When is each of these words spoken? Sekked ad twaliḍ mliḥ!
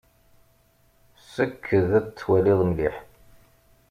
Sekked 1.33 1.89
ad 1.97 2.05
twaliḍ 2.17 2.59
mliḥ! 2.69 2.95